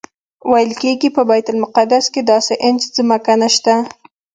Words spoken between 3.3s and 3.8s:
نشته.